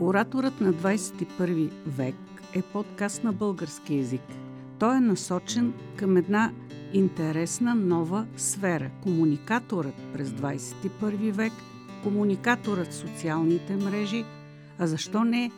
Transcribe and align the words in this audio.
Ораторът 0.00 0.60
на 0.60 0.72
21 0.72 1.70
век 1.86 2.14
е 2.54 2.62
подкаст 2.62 3.24
на 3.24 3.32
български 3.32 3.96
язик. 3.96 4.22
Той 4.78 4.96
е 4.96 5.00
насочен 5.00 5.74
към 5.96 6.16
една 6.16 6.52
интересна 6.92 7.74
нова 7.74 8.26
сфера– 8.36 8.90
комуникаторът 9.02 9.94
през 10.12 10.28
21 10.28 11.32
век, 11.32 11.52
комуникаторът 12.02 12.94
социалните 12.94 13.76
мрежи, 13.76 14.24
а 14.78 14.86
защо 14.86 15.24
не 15.24 15.50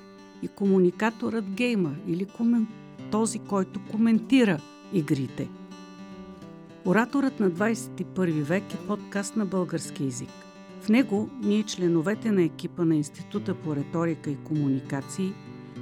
и 0.43 0.49
комуникаторът 0.49 1.51
геймър 1.51 1.95
или 2.07 2.25
комен... 2.27 2.67
този, 3.11 3.39
който 3.39 3.81
коментира 3.91 4.61
игрите. 4.93 5.49
Ораторът 6.85 7.41
на 7.41 7.51
21 7.51 8.43
век 8.43 8.75
е 8.75 8.87
подкаст 8.87 9.37
на 9.37 9.47
български 9.47 10.05
язик– 10.05 10.31
в 10.81 10.89
него 10.89 11.31
ние, 11.43 11.63
членовете 11.63 12.33
на 12.33 12.43
екипа 12.43 12.85
на 12.85 12.97
Института 12.97 13.55
по 13.55 13.77
риторика 13.77 14.31
и 14.31 14.37
комуникации, 14.37 15.33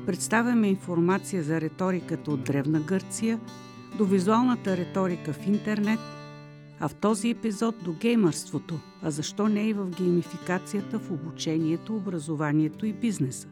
представяме 0.07 0.69
информация 0.69 1.43
за 1.43 1.61
риториката 1.61 2.31
от 2.31 2.45
Древна 2.45 2.81
Гърция 2.81 3.41
до 3.99 4.05
визуалната 4.05 4.77
риторика 4.77 5.33
в 5.33 5.47
интернет, 5.47 6.01
а 6.81 6.89
в 6.89 6.95
този 6.95 7.31
епизод 7.31 7.75
до 7.85 7.93
геймърството, 7.93 8.79
а 9.03 9.11
защо 9.11 9.49
не 9.49 9.69
и 9.69 9.73
в 9.73 9.91
геймификацията 9.91 10.99
в 10.99 11.11
обучението, 11.11 11.97
образованието 11.97 12.87
и 12.87 12.93
бизнеса. 12.93 13.49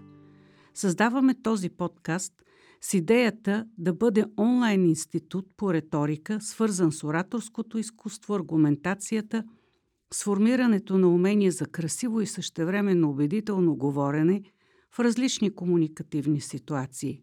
Създаваме 0.74 1.34
този 1.42 1.70
подкаст 1.70 2.32
с 2.80 2.94
идеята 2.94 3.66
да 3.78 3.92
бъде 3.92 4.24
онлайн 4.38 4.86
институт 4.86 5.46
по 5.56 5.74
риторика, 5.74 6.40
свързан 6.40 6.92
с 6.92 7.04
ораторското 7.04 7.78
изкуство, 7.78 8.34
аргументацията– 8.34 9.44
сформирането 10.14 10.98
на 10.98 11.08
умения 11.08 11.52
за 11.52 11.66
красиво 11.66 12.20
и 12.20 12.26
същевременно 12.26 13.10
убедително 13.10 13.76
говорене 13.76 14.42
в 14.92 15.00
различни 15.00 15.54
комуникативни 15.54 16.40
ситуации. 16.40 17.22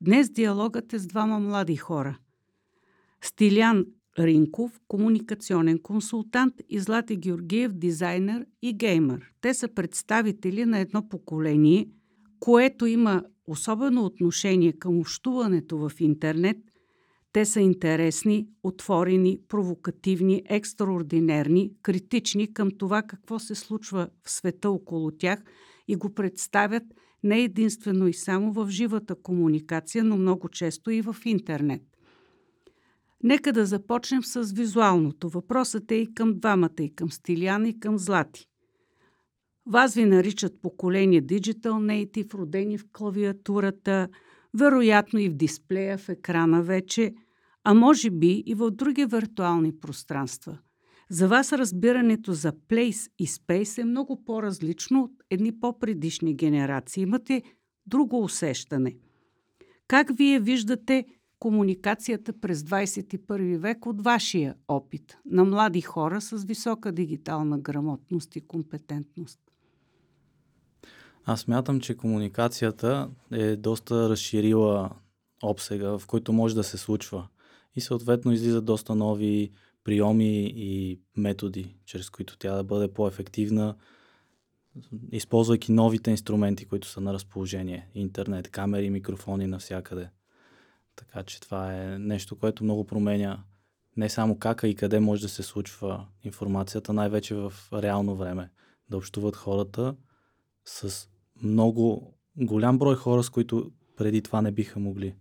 Днес 0.00 0.30
диалогът 0.30 0.92
е 0.92 0.98
с 0.98 1.06
двама 1.06 1.38
млади 1.38 1.76
хора. 1.76 2.18
Стилян 3.22 3.86
Ринков, 4.18 4.80
комуникационен 4.88 5.78
консултант 5.78 6.54
и 6.68 6.78
Злати 6.78 7.16
Георгиев, 7.16 7.72
дизайнер 7.72 8.46
и 8.62 8.76
геймер. 8.76 9.32
Те 9.40 9.54
са 9.54 9.68
представители 9.68 10.64
на 10.64 10.78
едно 10.78 11.08
поколение, 11.08 11.88
което 12.40 12.86
има 12.86 13.24
особено 13.46 14.04
отношение 14.04 14.72
към 14.72 14.98
общуването 14.98 15.78
в 15.78 15.92
интернет– 16.00 16.56
те 17.34 17.44
са 17.44 17.60
интересни, 17.60 18.48
отворени, 18.62 19.38
провокативни, 19.48 20.42
екстраординерни, 20.46 21.72
критични 21.82 22.54
към 22.54 22.70
това 22.78 23.02
какво 23.02 23.38
се 23.38 23.54
случва 23.54 24.08
в 24.22 24.30
света 24.30 24.70
около 24.70 25.10
тях 25.10 25.42
и 25.88 25.96
го 25.96 26.14
представят 26.14 26.82
не 27.22 27.40
единствено 27.40 28.08
и 28.08 28.12
само 28.12 28.52
в 28.52 28.68
живата 28.70 29.14
комуникация, 29.22 30.04
но 30.04 30.16
много 30.16 30.48
често 30.48 30.90
и 30.90 31.02
в 31.02 31.16
интернет. 31.24 31.82
Нека 33.22 33.52
да 33.52 33.66
започнем 33.66 34.24
с 34.24 34.52
визуалното. 34.52 35.28
Въпросът 35.28 35.90
е 35.90 35.94
и 35.94 36.14
към 36.14 36.38
двамата, 36.40 36.80
и 36.80 36.94
към 36.94 37.10
Стилян, 37.10 37.66
и 37.66 37.80
към 37.80 37.98
Злати. 37.98 38.46
Вас 39.66 39.94
ви 39.94 40.04
наричат 40.04 40.60
поколение 40.62 41.22
Digital 41.22 42.06
Native, 42.06 42.34
родени 42.34 42.78
в 42.78 42.84
клавиатурата, 42.92 44.08
вероятно 44.58 45.18
и 45.18 45.28
в 45.28 45.34
дисплея 45.34 45.98
в 45.98 46.08
екрана 46.08 46.62
вече– 46.62 47.14
а 47.64 47.74
може 47.74 48.10
би 48.10 48.42
и 48.46 48.54
в 48.54 48.70
други 48.70 49.04
виртуални 49.06 49.80
пространства. 49.80 50.58
За 51.10 51.28
вас 51.28 51.52
разбирането 51.52 52.32
за 52.32 52.52
place 52.52 53.10
и 53.18 53.26
space 53.26 53.82
е 53.82 53.84
много 53.84 54.24
по-различно 54.24 55.02
от 55.02 55.12
едни 55.30 55.60
по-предишни 55.60 56.34
генерации. 56.34 57.02
Имате 57.02 57.42
друго 57.86 58.22
усещане. 58.24 58.96
Как 59.88 60.16
вие 60.16 60.40
виждате 60.40 61.06
комуникацията 61.38 62.40
през 62.40 62.60
21 62.60 63.58
век 63.58 63.86
от 63.86 64.04
вашия 64.04 64.54
опит 64.68 65.18
на 65.26 65.44
млади 65.44 65.80
хора 65.80 66.20
с 66.20 66.44
висока 66.44 66.92
дигитална 66.92 67.58
грамотност 67.58 68.36
и 68.36 68.46
компетентност? 68.46 69.40
Аз 71.24 71.48
мятам, 71.48 71.80
че 71.80 71.96
комуникацията 71.96 73.10
е 73.30 73.56
доста 73.56 74.08
разширила 74.08 74.90
обсега, 75.42 75.98
в 75.98 76.06
който 76.06 76.32
може 76.32 76.54
да 76.54 76.64
се 76.64 76.78
случва 76.78 77.28
и 77.76 77.80
съответно 77.80 78.32
излизат 78.32 78.64
доста 78.64 78.94
нови 78.94 79.50
приеми 79.84 80.52
и 80.56 81.00
методи, 81.16 81.76
чрез 81.84 82.10
които 82.10 82.38
тя 82.38 82.56
да 82.56 82.64
бъде 82.64 82.92
по-ефективна, 82.92 83.76
използвайки 85.12 85.72
новите 85.72 86.10
инструменти, 86.10 86.64
които 86.64 86.88
са 86.88 87.00
на 87.00 87.12
разположение. 87.12 87.88
Интернет, 87.94 88.48
камери, 88.48 88.90
микрофони 88.90 89.46
навсякъде. 89.46 90.08
Така 90.96 91.22
че 91.22 91.40
това 91.40 91.74
е 91.74 91.98
нещо, 91.98 92.36
което 92.36 92.64
много 92.64 92.86
променя 92.86 93.44
не 93.96 94.08
само 94.08 94.38
как, 94.38 94.64
а 94.64 94.68
и 94.68 94.74
къде 94.74 95.00
може 95.00 95.22
да 95.22 95.28
се 95.28 95.42
случва 95.42 96.06
информацията, 96.24 96.92
най-вече 96.92 97.34
в 97.34 97.52
реално 97.72 98.16
време. 98.16 98.50
Да 98.90 98.96
общуват 98.96 99.36
хората 99.36 99.96
с 100.64 101.08
много 101.42 102.14
голям 102.36 102.78
брой 102.78 102.96
хора, 102.96 103.22
с 103.22 103.30
които 103.30 103.72
преди 103.96 104.22
това 104.22 104.42
не 104.42 104.52
биха 104.52 104.80
могли. 104.80 105.14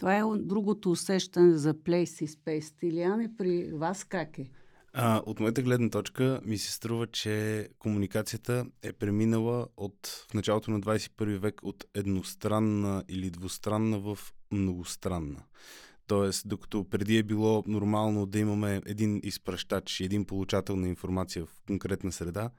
Това 0.00 0.16
е 0.16 0.22
другото 0.38 0.90
усещане 0.90 1.56
за 1.56 1.74
place 1.74 2.24
и 2.24 2.28
space. 2.28 2.60
Стилиане, 2.60 3.30
при 3.38 3.72
вас 3.72 4.04
как 4.04 4.38
е? 4.38 4.50
А, 4.92 5.22
от 5.26 5.40
моята 5.40 5.62
гледна 5.62 5.90
точка 5.90 6.40
ми 6.44 6.58
се 6.58 6.72
струва, 6.72 7.06
че 7.06 7.68
комуникацията 7.78 8.66
е 8.82 8.92
преминала 8.92 9.66
от 9.76 10.26
в 10.30 10.34
началото 10.34 10.70
на 10.70 10.80
21 10.80 11.38
век 11.38 11.60
от 11.62 11.84
едностранна 11.94 13.04
или 13.08 13.30
двустранна 13.30 13.98
в 13.98 14.18
многостранна. 14.52 15.42
Тоест, 16.06 16.48
докато 16.48 16.84
преди 16.84 17.18
е 17.18 17.22
било 17.22 17.64
нормално 17.66 18.26
да 18.26 18.38
имаме 18.38 18.80
един 18.86 19.20
изпращач 19.22 20.00
и 20.00 20.04
един 20.04 20.24
получател 20.24 20.76
на 20.76 20.88
информация 20.88 21.46
в 21.46 21.60
конкретна 21.66 22.12
среда, 22.12 22.50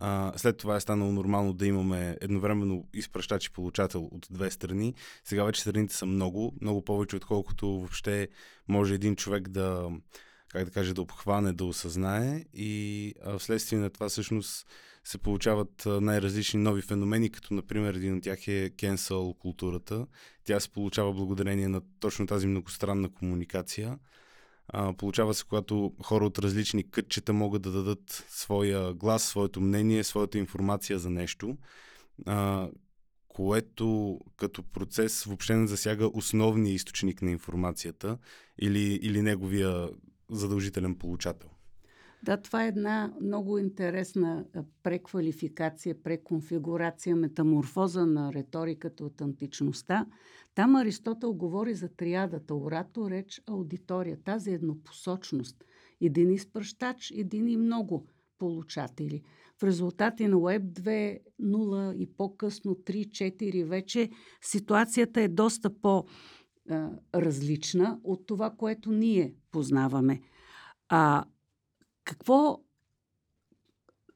а, 0.00 0.32
след 0.36 0.56
това 0.56 0.76
е 0.76 0.80
станало 0.80 1.12
нормално 1.12 1.52
да 1.52 1.66
имаме 1.66 2.16
едновременно 2.20 2.84
изпращач 2.94 3.46
и 3.46 3.52
получател 3.52 4.04
от 4.04 4.26
две 4.30 4.50
страни. 4.50 4.94
Сега 5.24 5.44
вече 5.44 5.60
страните 5.60 5.94
са 5.94 6.06
много, 6.06 6.54
много 6.60 6.84
повече, 6.84 7.16
отколкото 7.16 7.68
въобще 7.68 8.28
може 8.68 8.94
един 8.94 9.16
човек 9.16 9.48
да, 9.48 9.90
как 10.48 10.64
да 10.64 10.70
кажа, 10.70 10.94
да 10.94 11.02
обхване, 11.02 11.52
да 11.52 11.64
осъзнае 11.64 12.44
и 12.54 13.14
а, 13.24 13.38
вследствие 13.38 13.78
на 13.78 13.90
това 13.90 14.08
всъщност 14.08 14.66
се 15.04 15.18
получават 15.18 15.82
най-различни 15.86 16.60
нови 16.60 16.82
феномени, 16.82 17.30
като 17.30 17.54
например 17.54 17.94
един 17.94 18.16
от 18.16 18.22
тях 18.22 18.48
е 18.48 18.70
cancel 18.70 19.38
културата. 19.38 20.06
Тя 20.44 20.60
се 20.60 20.70
получава 20.70 21.12
благодарение 21.12 21.68
на 21.68 21.80
точно 22.00 22.26
тази 22.26 22.46
многостранна 22.46 23.08
комуникация. 23.08 23.98
А, 24.68 24.92
получава 24.92 25.34
се, 25.34 25.44
когато 25.44 25.92
хора 26.02 26.26
от 26.26 26.38
различни 26.38 26.90
кътчета 26.90 27.32
могат 27.32 27.62
да 27.62 27.70
дадат 27.70 28.24
своя 28.28 28.94
глас, 28.94 29.22
своето 29.22 29.60
мнение, 29.60 30.04
своята 30.04 30.38
информация 30.38 30.98
за 30.98 31.10
нещо, 31.10 31.56
а, 32.26 32.68
което 33.28 34.18
като 34.36 34.62
процес 34.62 35.24
въобще 35.24 35.56
не 35.56 35.66
засяга 35.66 36.10
основния 36.14 36.74
източник 36.74 37.22
на 37.22 37.30
информацията 37.30 38.18
или, 38.58 38.94
или 39.02 39.22
неговия 39.22 39.90
задължителен 40.30 40.94
получател. 40.94 41.48
Да, 42.22 42.36
това 42.36 42.64
е 42.64 42.68
една 42.68 43.12
много 43.20 43.58
интересна 43.58 44.44
преквалификация, 44.82 46.02
преконфигурация, 46.02 47.16
метаморфоза 47.16 48.06
на 48.06 48.32
риториката 48.32 49.04
от 49.04 49.20
античността. 49.20 50.06
Там 50.58 50.76
Аристотел 50.76 51.34
говори 51.34 51.74
за 51.74 51.88
триадата 51.88 52.54
оратор, 52.54 53.10
реч, 53.10 53.42
аудитория. 53.46 54.18
Тази 54.24 54.50
еднопосочност. 54.50 55.64
Един 56.00 56.30
изпращач, 56.30 57.12
един 57.16 57.48
и 57.48 57.56
много 57.56 58.06
получатели. 58.38 59.22
В 59.60 59.64
резултати 59.64 60.26
на 60.26 60.36
Web 60.36 60.62
2.0 60.62 61.96
и 61.96 62.06
по-късно 62.06 62.74
3.4 62.74 63.64
вече 63.64 64.10
ситуацията 64.40 65.20
е 65.20 65.28
доста 65.28 65.80
по-различна 65.80 68.00
от 68.04 68.26
това, 68.26 68.50
което 68.50 68.92
ние 68.92 69.34
познаваме. 69.50 70.20
А 70.88 71.24
какво 72.04 72.60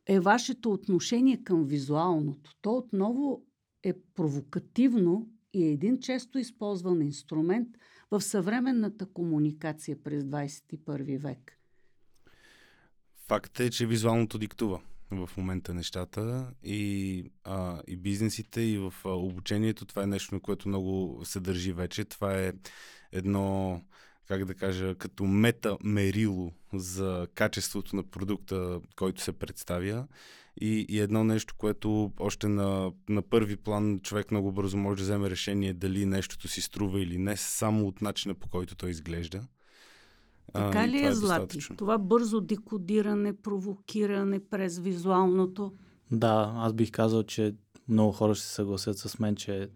е 0.06 0.20
вашето 0.20 0.72
отношение 0.72 1.44
към 1.44 1.64
визуалното? 1.64 2.56
То 2.60 2.76
отново 2.76 3.42
е 3.82 3.94
провокативно 4.14 5.28
и 5.52 5.64
е 5.64 5.72
един 5.72 6.00
често 6.00 6.38
използван 6.38 7.02
инструмент 7.02 7.68
в 8.10 8.20
съвременната 8.20 9.06
комуникация 9.06 10.02
през 10.02 10.24
21 10.24 11.18
век. 11.18 11.58
Факт 13.28 13.60
е, 13.60 13.70
че 13.70 13.86
визуалното 13.86 14.38
диктува 14.38 14.80
в 15.10 15.30
момента 15.36 15.74
нещата 15.74 16.52
и, 16.64 17.24
а, 17.44 17.82
и 17.86 17.96
бизнесите, 17.96 18.60
и 18.60 18.78
в 18.78 18.94
обучението. 19.04 19.84
Това 19.84 20.02
е 20.02 20.06
нещо, 20.06 20.34
на 20.34 20.40
което 20.40 20.68
много 20.68 21.20
се 21.24 21.40
държи 21.40 21.72
вече. 21.72 22.04
Това 22.04 22.38
е 22.38 22.52
едно 23.12 23.80
как 24.28 24.44
да 24.44 24.54
кажа, 24.54 24.94
като 24.94 25.24
мета 25.24 25.76
мерило 25.84 26.52
за 26.74 27.26
качеството 27.34 27.96
на 27.96 28.02
продукта, 28.02 28.80
който 28.96 29.22
се 29.22 29.32
представя. 29.32 30.06
И, 30.60 30.86
и 30.88 31.00
едно 31.00 31.24
нещо, 31.24 31.54
което 31.58 32.12
още 32.20 32.48
на, 32.48 32.92
на 33.08 33.22
първи 33.22 33.56
план 33.56 34.00
човек 34.00 34.30
много 34.30 34.52
бързо 34.52 34.76
може 34.76 34.96
да 34.96 35.02
вземе 35.02 35.30
решение 35.30 35.72
дали 35.72 36.06
нещото 36.06 36.48
си 36.48 36.60
струва 36.60 37.02
или 37.02 37.18
не, 37.18 37.36
само 37.36 37.88
от 37.88 38.02
начина 38.02 38.34
по 38.34 38.48
който 38.48 38.76
той 38.76 38.90
изглежда. 38.90 39.42
Така 40.52 40.82
а, 40.82 40.88
ли 40.88 40.98
това 40.98 41.08
е, 41.08 41.14
Злати? 41.14 41.58
Това 41.76 41.98
бързо 41.98 42.40
декодиране, 42.40 43.32
провокиране 43.32 44.40
през 44.40 44.78
визуалното? 44.78 45.72
Да, 46.10 46.52
аз 46.56 46.72
бих 46.72 46.90
казал, 46.90 47.22
че 47.22 47.54
много 47.88 48.12
хора 48.12 48.34
ще 48.34 48.46
се 48.46 48.54
съгласят 48.54 48.98
с 48.98 49.18
мен, 49.18 49.36
че 49.36 49.68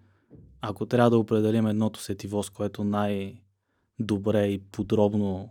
ако 0.61 0.87
трябва 0.87 1.11
да 1.11 1.19
определим 1.19 1.67
едното 1.67 2.01
сетиво, 2.01 2.43
с 2.43 2.51
което 2.51 2.85
най-добре 2.85 4.47
и 4.47 4.59
подробно 4.59 5.51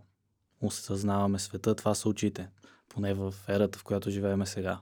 осъзнаваме 0.62 1.40
света, 1.40 1.76
това 1.76 1.96
са 1.96 2.10
очите. 2.10 2.50
Поне 2.90 3.14
в 3.14 3.34
ерата, 3.50 3.80
в 3.80 3.84
която 3.84 4.10
живеем 4.10 4.46
сега. 4.46 4.80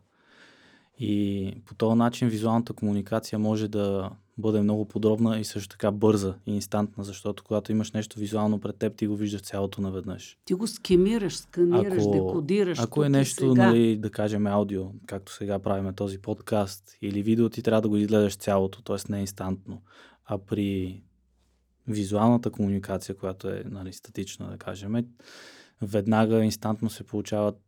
И 0.99 1.53
по 1.65 1.75
този 1.75 1.97
начин 1.97 2.27
визуалната 2.27 2.73
комуникация 2.73 3.39
може 3.39 3.67
да 3.67 4.09
бъде 4.37 4.61
много 4.61 4.85
подробна 4.85 5.39
и 5.39 5.43
също 5.43 5.69
така 5.69 5.91
бърза 5.91 6.35
и 6.45 6.55
инстантна, 6.55 7.03
защото 7.03 7.43
когато 7.43 7.71
имаш 7.71 7.91
нещо 7.91 8.19
визуално 8.19 8.59
пред 8.59 8.77
теб, 8.77 8.95
ти 8.95 9.07
го 9.07 9.15
виждаш 9.15 9.41
цялото 9.41 9.81
наведнъж. 9.81 10.37
Ти 10.45 10.53
го 10.53 10.67
скемираш, 10.67 11.37
сканираш, 11.37 12.03
ако, 12.03 12.11
декодираш. 12.11 12.79
Ако 12.79 13.03
е 13.03 13.09
нещо, 13.09 13.51
сега. 13.51 13.67
нали, 13.67 13.97
да 13.97 14.09
кажем 14.09 14.47
аудио, 14.47 14.85
както 15.05 15.33
сега 15.33 15.59
правиме 15.59 15.93
този 15.93 16.17
подкаст, 16.17 16.97
или 17.01 17.23
видео, 17.23 17.49
ти 17.49 17.63
трябва 17.63 17.81
да 17.81 17.89
го 17.89 17.97
изгледаш 17.97 18.35
цялото, 18.35 18.81
т.е. 18.81 19.11
не 19.11 19.19
инстантно. 19.19 19.81
А 20.25 20.37
при 20.37 21.01
визуалната 21.87 22.49
комуникация, 22.51 23.15
която 23.15 23.49
е 23.49 23.63
нали, 23.65 23.93
статична, 23.93 24.49
да 24.49 24.57
кажем, 24.57 25.05
веднага 25.81 26.43
инстантно 26.43 26.89
се 26.89 27.03
получават 27.03 27.59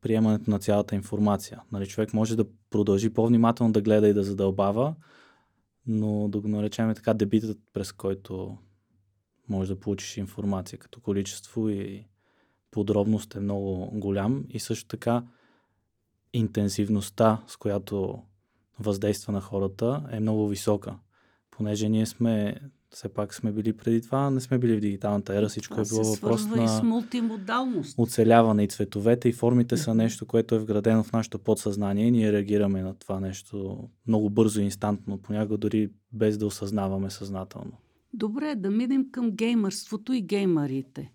приемането 0.00 0.50
на 0.50 0.58
цялата 0.58 0.94
информация. 0.94 1.62
Нали, 1.72 1.86
човек 1.86 2.14
може 2.14 2.36
да 2.36 2.44
продължи 2.70 3.10
по-внимателно 3.10 3.72
да 3.72 3.82
гледа 3.82 4.08
и 4.08 4.14
да 4.14 4.22
задълбава, 4.22 4.94
но 5.86 6.28
да 6.28 6.40
го 6.40 6.48
наречем 6.48 6.94
така 6.94 7.14
дебитът, 7.14 7.58
през 7.72 7.92
който 7.92 8.58
може 9.48 9.74
да 9.74 9.80
получиш 9.80 10.16
информация 10.16 10.78
като 10.78 11.00
количество 11.00 11.68
и 11.68 12.06
подробност 12.70 13.34
е 13.34 13.40
много 13.40 13.90
голям 13.92 14.44
и 14.48 14.60
също 14.60 14.88
така 14.88 15.22
интенсивността, 16.32 17.42
с 17.46 17.56
която 17.56 18.22
въздейства 18.78 19.32
на 19.32 19.40
хората 19.40 20.08
е 20.10 20.20
много 20.20 20.48
висока. 20.48 20.98
Понеже 21.50 21.88
ние 21.88 22.06
сме 22.06 22.60
все 22.90 23.08
пак 23.08 23.34
сме 23.34 23.52
били 23.52 23.72
преди 23.72 24.02
това, 24.02 24.30
не 24.30 24.40
сме 24.40 24.58
били 24.58 24.76
в 24.76 24.80
дигиталната 24.80 25.36
ера, 25.36 25.48
всичко 25.48 25.74
това 25.74 25.82
е 25.82 25.88
било 25.88 26.14
въпрос 26.14 26.46
на 26.46 26.68
с 26.68 26.82
мултимодалност. 26.82 27.98
оцеляване 27.98 28.64
и 28.64 28.68
цветовете 28.68 29.28
и 29.28 29.32
формите 29.32 29.76
са 29.76 29.94
нещо, 29.94 30.26
което 30.26 30.54
е 30.54 30.58
вградено 30.58 31.02
в 31.02 31.12
нашето 31.12 31.38
подсъзнание 31.38 32.06
и 32.06 32.10
ние 32.10 32.32
реагираме 32.32 32.82
на 32.82 32.94
това 32.94 33.20
нещо 33.20 33.88
много 34.06 34.30
бързо 34.30 34.60
и 34.60 34.64
инстантно, 34.64 35.18
понякога 35.18 35.58
дори 35.58 35.90
без 36.12 36.38
да 36.38 36.46
осъзнаваме 36.46 37.10
съзнателно. 37.10 37.72
Добре, 38.12 38.54
да 38.54 38.70
минем 38.70 39.10
към 39.10 39.30
геймърството 39.30 40.12
и 40.12 40.22
геймарите. 40.22 41.12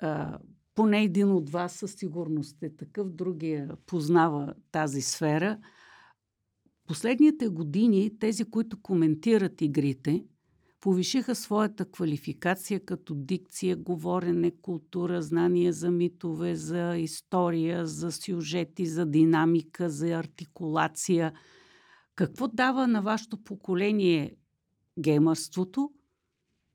А, 0.00 0.38
поне 0.74 1.02
един 1.02 1.30
от 1.30 1.50
вас 1.50 1.72
със 1.72 1.92
сигурност 1.92 2.62
е 2.62 2.76
такъв, 2.76 3.10
другия 3.10 3.70
познава 3.86 4.54
тази 4.72 5.02
сфера. 5.02 5.58
Последните 6.86 7.48
години 7.48 8.18
тези, 8.18 8.44
които 8.44 8.82
коментират 8.82 9.60
игрите, 9.60 10.24
повишиха 10.84 11.34
своята 11.34 11.84
квалификация 11.84 12.84
като 12.84 13.14
дикция, 13.14 13.76
говорене, 13.76 14.50
култура, 14.50 15.22
знание 15.22 15.72
за 15.72 15.90
митове, 15.90 16.56
за 16.56 16.96
история, 16.96 17.86
за 17.86 18.12
сюжети, 18.12 18.86
за 18.86 19.06
динамика, 19.06 19.90
за 19.90 20.08
артикулация. 20.08 21.32
Какво 22.14 22.48
дава 22.48 22.86
на 22.86 23.02
вашето 23.02 23.44
поколение 23.44 24.36
геймърството 24.98 25.90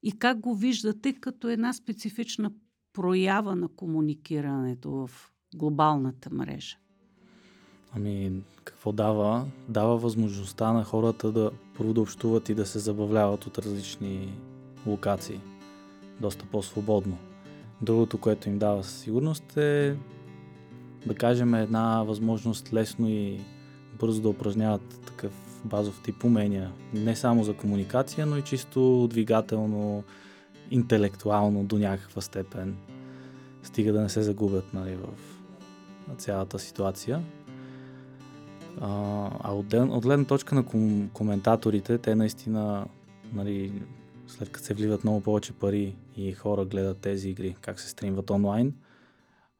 и 0.04 0.20
как 0.20 0.40
го 0.40 0.56
виждате 0.56 1.14
като 1.14 1.48
една 1.48 1.74
специфична 1.74 2.52
проява 2.94 3.56
на 3.56 3.68
комуникирането 3.76 4.92
в 4.92 5.32
глобалната 5.56 6.30
мрежа? 6.34 6.78
Ами, 7.96 8.42
какво 8.64 8.92
дава? 8.92 9.46
Дава 9.68 9.98
възможността 9.98 10.74
на 10.74 10.84
хората 10.84 11.32
да 11.32 11.52
общуват 11.80 12.50
и 12.50 12.56
да 12.56 12.66
се 12.66 12.80
забавляват 12.80 13.46
от 13.46 13.58
различни 13.58 14.34
локации. 14.88 15.40
Доста 16.22 16.46
по-свободно. 16.46 17.18
Другото, 17.82 18.18
което 18.18 18.50
им 18.50 18.60
дава 18.60 18.84
със 18.84 19.00
сигурност 19.00 19.58
е 19.58 19.98
да 21.06 21.16
кажем 21.16 21.54
една 21.54 22.04
възможност 22.04 22.74
лесно 22.74 23.10
и 23.10 23.40
бързо 24.00 24.22
да 24.22 24.30
упражняват 24.30 25.02
такъв 25.06 25.62
базов 25.66 26.02
тип 26.04 26.24
умения. 26.24 26.72
Не 26.94 27.16
само 27.16 27.44
за 27.44 27.54
комуникация, 27.54 28.26
но 28.26 28.38
и 28.38 28.42
чисто 28.42 29.08
двигателно, 29.10 30.04
интелектуално 30.72 31.64
до 31.64 31.78
някаква 31.78 32.22
степен. 32.22 32.78
Стига 33.64 33.94
да 33.94 34.02
не 34.02 34.10
се 34.10 34.22
загубят 34.22 34.74
нали, 34.74 34.96
в 34.96 35.08
цялата 36.18 36.60
ситуация. 36.60 37.24
А, 38.82 39.52
от, 39.54 39.74
от 39.74 40.04
гледна 40.04 40.26
точка 40.26 40.56
на 40.56 40.66
ком, 40.66 41.10
коментаторите, 41.14 41.98
те 41.98 42.16
наистина, 42.16 42.88
нали, 43.34 43.82
след 44.28 44.52
като 44.52 44.66
се 44.66 44.74
вливат 44.74 45.04
много 45.04 45.22
повече 45.22 45.54
пари 45.54 45.96
и 46.18 46.32
хора 46.32 46.66
гледат 46.66 46.98
тези 46.98 47.30
игри, 47.30 47.56
как 47.62 47.80
се 47.80 47.90
стримват 47.90 48.30
онлайн, 48.30 48.74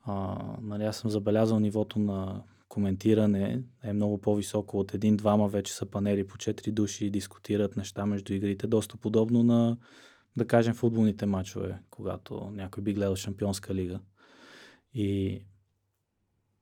а, 0.06 0.38
нали, 0.62 0.84
аз 0.84 0.98
съм 0.98 1.12
забелязал 1.12 1.60
нивото 1.60 2.00
на 2.00 2.42
коментиране 2.70 3.64
е 3.84 3.94
много 3.94 4.18
по-високо 4.18 4.80
от 4.80 4.94
един-двама 4.94 5.48
вече 5.48 5.74
са 5.74 5.86
панели 5.86 6.28
по 6.28 6.38
4 6.38 6.72
души 6.72 7.06
и 7.06 7.10
дискутират 7.10 7.78
неща 7.78 8.06
между 8.06 8.34
игрите. 8.34 8.68
Доста 8.68 8.98
подобно 8.98 9.44
на, 9.44 9.78
да 10.38 10.48
кажем, 10.48 10.74
футболните 10.74 11.26
матчове, 11.26 11.80
когато 11.90 12.50
някой 12.54 12.84
би 12.84 12.94
гледал 12.94 13.16
Шампионска 13.16 13.76
лига. 13.76 14.00
И 14.94 15.42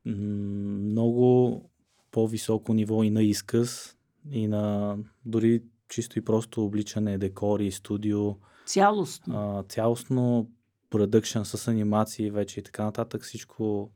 много 0.06 1.70
по-високо 2.12 2.74
ниво 2.74 3.04
и 3.04 3.09
на 3.09 3.24
изказ, 3.24 3.98
и 4.31 4.48
на 4.48 4.95
дори 5.25 5.63
чисто 5.89 6.19
и 6.19 6.25
просто 6.25 6.65
обличане, 6.65 7.18
декори, 7.18 7.71
студио. 7.71 8.36
Цялостно. 8.65 9.38
А, 9.38 9.63
цялостно 9.63 10.50
продъкшн 10.89 11.42
с 11.44 11.68
анимации 11.68 12.31
вече 12.31 12.59
и 12.59 12.63
така 12.63 12.83
нататък. 12.83 13.24
Всичко 13.24 13.92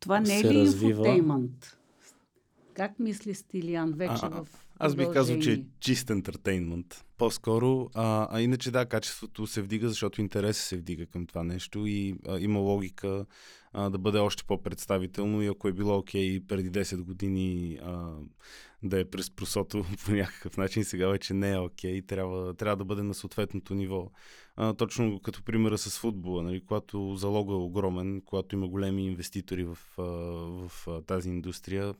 Това 0.00 0.20
не 0.20 0.40
е 0.40 0.44
ли 0.44 0.58
инфотеймент? 0.58 1.78
Как 2.74 2.98
мисли 2.98 3.34
Стилиан 3.34 3.92
вече 3.92 4.22
а, 4.22 4.30
в 4.30 4.48
Аз 4.84 4.94
бих 4.94 5.12
казал, 5.12 5.38
че 5.38 5.52
е 5.52 5.64
чист 5.80 6.10
ентертейнмент. 6.10 7.04
По-скоро, 7.18 7.90
а, 7.94 8.28
а 8.30 8.40
иначе 8.40 8.70
да, 8.70 8.86
качеството 8.86 9.46
се 9.46 9.62
вдига, 9.62 9.88
защото 9.88 10.20
интересът 10.20 10.64
се 10.64 10.76
вдига 10.76 11.06
към 11.06 11.26
това 11.26 11.44
нещо 11.44 11.86
и 11.86 12.14
а, 12.28 12.38
има 12.38 12.58
логика 12.58 13.26
а, 13.72 13.90
да 13.90 13.98
бъде 13.98 14.18
още 14.18 14.44
по-представително 14.44 15.42
и 15.42 15.46
ако 15.46 15.68
е 15.68 15.72
било 15.72 15.98
окей 15.98 16.40
okay, 16.40 16.46
преди 16.46 16.70
10 16.70 17.02
години 17.02 17.78
а, 17.82 18.12
да 18.82 19.00
е 19.00 19.04
през 19.04 19.30
просото 19.30 19.84
по 20.04 20.12
някакъв 20.12 20.56
начин, 20.56 20.84
сега 20.84 21.08
вече 21.08 21.34
не 21.34 21.52
е 21.52 21.58
окей, 21.58 22.00
okay, 22.00 22.06
трябва, 22.06 22.54
трябва 22.54 22.76
да 22.76 22.84
бъде 22.84 23.02
на 23.02 23.14
съответното 23.14 23.74
ниво. 23.74 24.10
А, 24.56 24.74
точно 24.74 25.20
като 25.20 25.42
примера 25.42 25.78
с 25.78 25.98
футбола, 25.98 26.42
нали, 26.42 26.60
когато 26.60 27.16
залога 27.16 27.52
е 27.52 27.56
огромен, 27.56 28.22
когато 28.24 28.54
има 28.54 28.68
големи 28.68 29.06
инвеститори 29.06 29.64
в, 29.64 29.78
в 29.96 30.88
а, 30.88 31.02
тази 31.02 31.28
индустрия, 31.28 31.94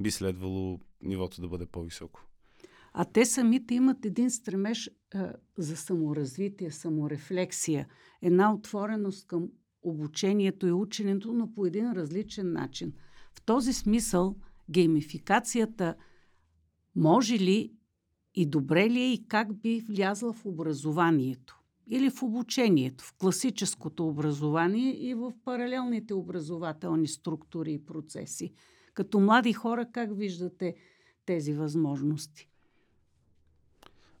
би 0.00 0.10
следвало 0.10 0.80
нивото 1.02 1.40
да 1.40 1.48
бъде 1.48 1.66
по-високо. 1.66 2.27
А 3.00 3.04
те 3.04 3.24
самите 3.24 3.74
имат 3.74 4.04
един 4.04 4.30
стремеж 4.30 4.90
а, 5.14 5.32
за 5.58 5.76
саморазвитие, 5.76 6.70
саморефлексия, 6.70 7.88
една 8.22 8.54
отвореност 8.54 9.26
към 9.26 9.48
обучението 9.82 10.66
и 10.66 10.72
ученето, 10.72 11.32
но 11.32 11.54
по 11.54 11.66
един 11.66 11.92
различен 11.92 12.52
начин. 12.52 12.92
В 13.34 13.42
този 13.42 13.72
смисъл 13.72 14.36
геймификацията 14.70 15.94
може 16.96 17.34
ли 17.34 17.72
и 18.34 18.46
добре 18.46 18.90
ли 18.90 19.00
е 19.00 19.12
и 19.12 19.24
как 19.28 19.60
би 19.60 19.80
влязла 19.80 20.32
в 20.32 20.46
образованието 20.46 21.62
или 21.86 22.10
в 22.10 22.22
обучението, 22.22 23.04
в 23.04 23.14
класическото 23.18 24.08
образование 24.08 25.08
и 25.08 25.14
в 25.14 25.32
паралелните 25.44 26.14
образователни 26.14 27.08
структури 27.08 27.72
и 27.72 27.84
процеси. 27.84 28.52
Като 28.94 29.20
млади 29.20 29.52
хора, 29.52 29.86
как 29.92 30.16
виждате 30.16 30.74
тези 31.26 31.52
възможности? 31.52 32.48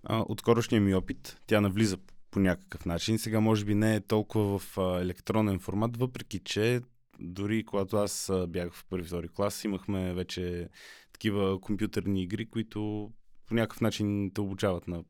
От 0.08 0.40
скорошния 0.40 0.80
ми 0.80 0.94
опит, 0.94 1.40
тя 1.46 1.60
навлиза 1.60 1.98
по 2.30 2.40
някакъв 2.40 2.86
начин. 2.86 3.18
Сега 3.18 3.40
може 3.40 3.64
би 3.64 3.74
не 3.74 3.94
е 3.94 4.00
толкова 4.00 4.58
в 4.58 4.78
електронен 5.00 5.58
формат, 5.58 5.96
въпреки 5.96 6.38
че 6.38 6.80
дори 7.20 7.64
когато 7.64 7.96
аз 7.96 8.32
бях 8.48 8.74
в 8.74 8.84
първи 8.90 9.06
втори 9.06 9.28
клас, 9.28 9.64
имахме 9.64 10.14
вече 10.14 10.68
такива 11.12 11.60
компютърни 11.60 12.22
игри, 12.22 12.50
които 12.50 13.10
по 13.46 13.54
някакъв 13.54 13.80
начин 13.80 14.30
те 14.34 14.40
обучават 14.40 14.88
на 14.88 15.04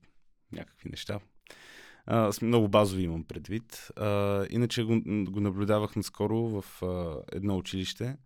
някакви 0.53 0.89
неща. 0.91 1.21
А, 2.07 2.33
много 2.43 2.69
базови 2.69 3.03
имам 3.03 3.25
предвид. 3.25 3.89
А, 3.97 4.47
иначе 4.51 4.83
го, 4.83 5.01
го 5.07 5.41
наблюдавах 5.41 5.97
наскоро 5.97 6.37
в 6.37 6.83
а, 6.83 7.23
едно 7.33 7.57
училище, 7.57 8.17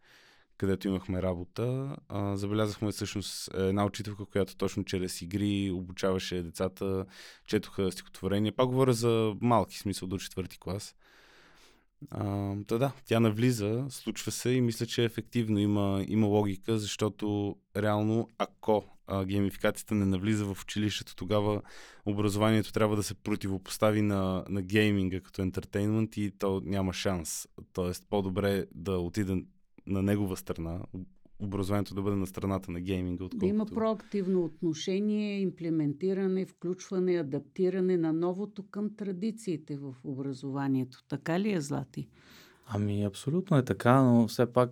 където 0.62 0.88
имахме 0.88 1.22
работа, 1.22 1.96
а, 2.08 2.36
забелязахме 2.36 2.92
всъщност 2.92 3.50
една 3.54 3.84
учителка, 3.84 4.24
която 4.24 4.56
точно 4.56 4.84
чрез 4.84 5.22
игри 5.22 5.70
обучаваше 5.70 6.42
децата, 6.42 7.06
четоха 7.46 7.92
стихотворения. 7.92 8.52
Пак 8.52 8.68
говоря 8.68 8.92
за 8.92 9.34
малки 9.40 9.78
смисъл 9.78 10.08
до 10.08 10.18
четвърти 10.18 10.58
клас. 10.58 10.94
А, 12.10 12.54
да, 12.56 12.78
да, 12.78 12.92
тя 13.04 13.20
навлиза, 13.20 13.86
случва 13.90 14.32
се 14.32 14.50
и 14.50 14.60
мисля, 14.60 14.86
че 14.86 15.04
ефективно. 15.04 15.58
Има, 15.58 16.04
има 16.08 16.26
логика, 16.26 16.78
защото 16.78 17.56
реално, 17.76 18.28
ако 18.38 18.84
а, 19.06 19.24
геймификацията 19.24 19.94
не 19.94 20.04
навлиза 20.04 20.54
в 20.54 20.62
училището, 20.62 21.16
тогава 21.16 21.62
образованието 22.06 22.72
трябва 22.72 22.96
да 22.96 23.02
се 23.02 23.14
противопостави 23.14 24.02
на, 24.02 24.44
на 24.48 24.62
гейминга 24.62 25.20
като 25.20 25.42
ентертейнмент 25.42 26.16
и 26.16 26.30
то 26.38 26.62
няма 26.64 26.92
шанс. 26.92 27.48
Тоест, 27.72 28.06
по-добре 28.10 28.66
да 28.74 28.98
отиде 28.98 29.44
на 29.86 30.02
негова 30.02 30.36
страна, 30.36 30.80
образованието 31.38 31.94
да 31.94 32.02
бъде 32.02 32.16
на 32.16 32.26
страната 32.26 32.70
на 32.70 32.80
гейминга. 32.80 33.24
Отколкото... 33.24 33.46
Да 33.46 33.46
има 33.46 33.66
проактивно 33.66 34.44
отношение, 34.44 35.40
имплементиране, 35.40 36.46
включване, 36.46 37.16
адаптиране 37.16 37.96
на 37.96 38.12
новото 38.12 38.64
към 38.70 38.96
традициите 38.96 39.76
в 39.76 39.94
образованието. 40.04 41.04
Така 41.08 41.40
ли 41.40 41.52
е, 41.52 41.60
Злати? 41.60 42.08
Ами, 42.66 43.04
абсолютно 43.04 43.56
е 43.56 43.64
така, 43.64 44.02
но 44.02 44.28
все 44.28 44.52
пак 44.52 44.70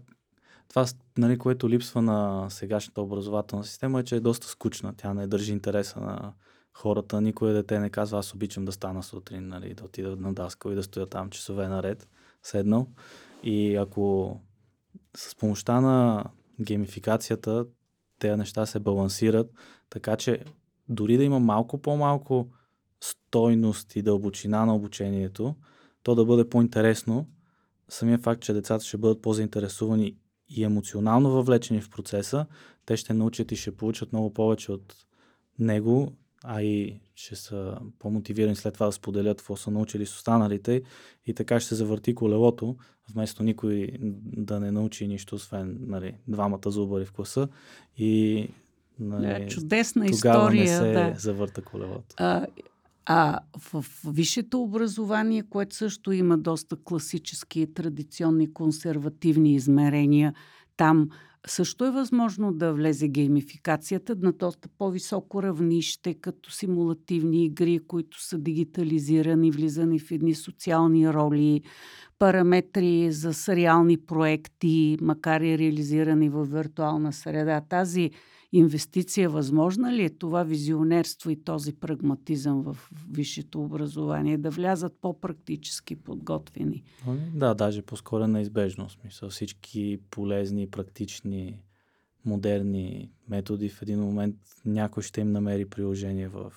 това, 0.68 0.86
нали, 1.18 1.38
което 1.38 1.68
липсва 1.68 2.02
на 2.02 2.50
сегашната 2.50 3.02
образователна 3.02 3.64
система 3.64 4.00
е, 4.00 4.04
че 4.04 4.16
е 4.16 4.20
доста 4.20 4.46
скучна. 4.46 4.94
Тя 4.96 5.14
не 5.14 5.26
държи 5.26 5.52
интереса 5.52 6.00
на 6.00 6.32
хората. 6.74 7.20
Никой 7.20 7.52
дете 7.52 7.78
не 7.78 7.90
казва, 7.90 8.18
аз 8.18 8.34
обичам 8.34 8.64
да 8.64 8.72
стана 8.72 9.02
сутрин, 9.02 9.48
нали, 9.48 9.74
да 9.74 9.84
отида 9.84 10.16
на 10.16 10.34
даска 10.34 10.72
и 10.72 10.74
да 10.74 10.82
стоя 10.82 11.06
там 11.06 11.30
часове 11.30 11.68
наред, 11.68 12.08
седнал. 12.42 12.86
И 13.42 13.76
ако 13.76 14.36
с 15.16 15.36
помощта 15.36 15.80
на 15.80 16.24
геймификацията 16.60 17.66
тези 18.18 18.36
неща 18.36 18.66
се 18.66 18.78
балансират, 18.78 19.50
така 19.90 20.16
че 20.16 20.44
дори 20.88 21.16
да 21.16 21.24
има 21.24 21.40
малко 21.40 21.82
по-малко 21.82 22.48
стойност 23.00 23.96
и 23.96 24.02
дълбочина 24.02 24.66
на 24.66 24.74
обучението, 24.74 25.54
то 26.02 26.14
да 26.14 26.24
бъде 26.24 26.48
по-интересно, 26.48 27.28
самия 27.88 28.18
факт, 28.18 28.42
че 28.42 28.52
децата 28.52 28.84
ще 28.84 28.96
бъдат 28.96 29.22
по-заинтересувани 29.22 30.16
и 30.48 30.64
емоционално 30.64 31.30
въвлечени 31.30 31.80
в 31.80 31.90
процеса, 31.90 32.46
те 32.86 32.96
ще 32.96 33.14
научат 33.14 33.52
и 33.52 33.56
ще 33.56 33.76
получат 33.76 34.12
много 34.12 34.34
повече 34.34 34.72
от 34.72 34.94
него, 35.58 36.12
а 36.44 36.62
и 36.62 37.00
ще 37.14 37.36
са 37.36 37.78
по-мотивирани 37.98 38.56
след 38.56 38.74
това 38.74 38.86
да 38.86 38.92
споделят 38.92 39.38
какво 39.38 39.56
са 39.56 39.70
научили 39.70 40.06
с 40.06 40.14
останалите 40.14 40.82
и 41.26 41.34
така 41.34 41.60
ще 41.60 41.68
се 41.68 41.74
завърти 41.74 42.14
колелото, 42.14 42.76
вместо 43.12 43.42
никой 43.42 43.88
да 44.36 44.60
не 44.60 44.70
научи 44.70 45.08
нищо, 45.08 45.34
освен 45.34 45.78
нали, 45.80 46.14
двамата 46.28 46.70
зубари 46.70 47.04
в 47.04 47.12
класа 47.12 47.48
и 47.96 48.48
нали, 48.98 49.44
да, 49.44 49.46
чудесна 49.46 50.06
тогава 50.10 50.56
история. 50.56 50.62
не 50.62 50.86
се 50.86 50.92
да. 50.92 51.14
завърта 51.18 51.62
колелото. 51.62 52.14
А, 52.16 52.46
а 53.06 53.40
в, 53.72 53.84
висшето 54.06 54.62
образование, 54.62 55.42
което 55.42 55.76
също 55.76 56.12
има 56.12 56.38
доста 56.38 56.76
класически, 56.84 57.74
традиционни, 57.74 58.52
консервативни 58.52 59.54
измерения, 59.54 60.34
там 60.76 61.10
също 61.46 61.84
е 61.84 61.90
възможно 61.90 62.52
да 62.52 62.72
влезе 62.72 63.08
геймификацията 63.08 64.16
на 64.22 64.32
доста 64.32 64.68
по-високо 64.78 65.42
равнище, 65.42 66.14
като 66.14 66.52
симулативни 66.52 67.44
игри, 67.44 67.80
които 67.88 68.22
са 68.22 68.38
дигитализирани, 68.38 69.50
влизани 69.50 69.98
в 69.98 70.10
едни 70.10 70.34
социални 70.34 71.12
роли, 71.12 71.62
параметри 72.18 73.12
за 73.12 73.34
сериални 73.34 73.96
проекти, 73.96 74.98
макар 75.00 75.40
и 75.40 75.58
реализирани 75.58 76.28
в 76.28 76.44
виртуална 76.44 77.12
среда. 77.12 77.60
Тази 77.60 78.10
инвестиция 78.52 79.30
възможна 79.30 79.92
ли 79.92 80.04
е 80.04 80.10
това 80.10 80.42
визионерство 80.42 81.30
и 81.30 81.44
този 81.44 81.72
прагматизъм 81.72 82.62
в 82.62 82.90
висшето 83.10 83.62
образование, 83.62 84.38
да 84.38 84.50
влязат 84.50 84.98
по-практически 85.00 85.96
подготвени? 85.96 86.82
Да, 87.34 87.54
даже 87.54 87.82
по-скоро 87.82 88.26
неизбежно. 88.26 88.90
Смисъл, 88.90 89.28
всички 89.28 89.98
полезни, 90.10 90.70
практични, 90.70 91.62
модерни 92.24 93.10
методи 93.28 93.68
в 93.68 93.82
един 93.82 94.00
момент 94.00 94.36
някой 94.64 95.02
ще 95.02 95.20
им 95.20 95.32
намери 95.32 95.68
приложение 95.68 96.28
в 96.28 96.52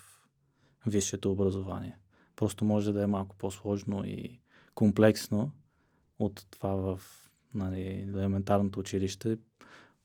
висшето 0.87 1.31
образование. 1.31 1.97
Просто 2.35 2.65
може 2.65 2.93
да 2.93 3.03
е 3.03 3.07
малко 3.07 3.35
по-сложно 3.35 4.05
и 4.05 4.39
комплексно 4.75 5.51
от 6.19 6.47
това 6.51 6.75
в 6.75 7.01
нали, 7.53 7.81
елементарното 8.13 8.79
училище, 8.79 9.37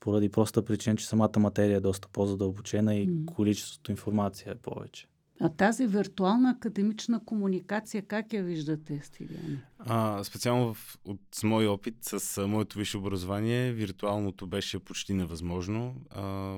поради 0.00 0.28
проста 0.28 0.64
причина, 0.64 0.97
че 0.97 1.07
самата 1.07 1.38
материя 1.38 1.76
е 1.76 1.81
доста 1.81 2.09
по-задълбочена 2.09 2.95
и 2.95 3.09
mm. 3.09 3.25
количеството 3.25 3.90
информация 3.90 4.52
е 4.52 4.55
повече. 4.55 5.07
А 5.40 5.49
тази 5.49 5.87
виртуална 5.87 6.50
академична 6.50 7.25
комуникация, 7.25 8.02
как 8.02 8.33
я 8.33 8.43
виждате, 8.43 9.00
Стиляни? 9.05 9.59
А, 9.78 10.25
специално 10.25 10.75
в, 10.75 10.99
от 11.05 11.21
с 11.35 11.43
мой 11.43 11.67
опит, 11.67 11.95
с 12.00 12.38
а, 12.38 12.47
моето 12.47 12.78
висше 12.78 12.97
образование, 12.97 13.73
виртуалното 13.73 14.47
беше 14.47 14.78
почти 14.78 15.14
невъзможно. 15.14 15.95
А, 16.11 16.57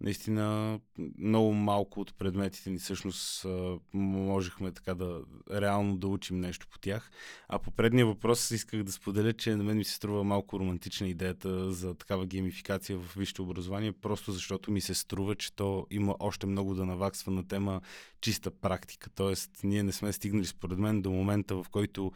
наистина 0.00 0.78
много 1.18 1.52
малко 1.52 2.00
от 2.00 2.14
предметите 2.18 2.70
ни 2.70 2.78
всъщност 2.78 3.46
можехме 3.92 4.72
така 4.72 4.94
да 4.94 5.20
реално 5.52 5.96
да 5.96 6.08
учим 6.08 6.40
нещо 6.40 6.66
по 6.70 6.78
тях. 6.78 7.10
А 7.48 7.58
по 7.58 7.70
предния 7.70 8.06
въпрос 8.06 8.50
исках 8.50 8.82
да 8.82 8.92
споделя, 8.92 9.32
че 9.32 9.56
на 9.56 9.64
мен 9.64 9.76
ми 9.76 9.84
се 9.84 9.94
струва 9.94 10.24
малко 10.24 10.60
романтична 10.60 11.08
идеята 11.08 11.72
за 11.72 11.94
такава 11.94 12.26
геймификация 12.26 12.98
в 12.98 13.14
висшето 13.16 13.42
образование, 13.42 13.92
просто 13.92 14.32
защото 14.32 14.72
ми 14.72 14.80
се 14.80 14.94
струва, 14.94 15.34
че 15.34 15.52
то 15.52 15.86
има 15.90 16.16
още 16.18 16.46
много 16.46 16.74
да 16.74 16.86
наваксва 16.86 17.32
на 17.32 17.48
тема 17.48 17.80
чиста 18.20 18.50
практика. 18.50 19.10
Тоест, 19.10 19.50
ние 19.64 19.82
не 19.82 19.92
сме 19.92 20.12
стигнали 20.12 20.46
според 20.46 20.78
мен 20.78 21.02
до 21.02 21.10
момента, 21.10 21.54
в 21.54 21.66
който 21.70 22.12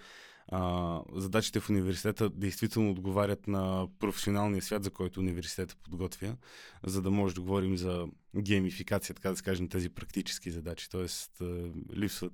а, 0.48 1.00
задачите 1.14 1.60
в 1.60 1.70
университета 1.70 2.30
действително 2.30 2.90
отговарят 2.90 3.46
на 3.46 3.88
професионалния 3.98 4.62
свят, 4.62 4.84
за 4.84 4.90
който 4.90 5.20
университета 5.20 5.76
подготвя, 5.82 6.36
за 6.86 7.02
да 7.02 7.10
може 7.10 7.34
да 7.34 7.40
говорим 7.40 7.76
за 7.76 8.06
геймификация, 8.36 9.14
така 9.14 9.30
да 9.30 9.36
скажем, 9.36 9.68
тези 9.68 9.88
практически 9.88 10.50
задачи. 10.50 10.90
Тоест, 10.90 11.42
липсва, 11.96 12.30